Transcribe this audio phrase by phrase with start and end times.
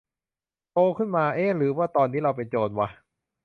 [0.73, 2.87] โตขึ้นมา เอ๊ะ หรือตอนนี้เราเป็นโจรวะ?